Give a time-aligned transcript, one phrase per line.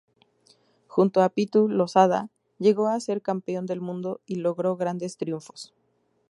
[0.87, 5.75] Junto a Pitu Losada llegó a ser campeón del mundo y logró grandes triunfos.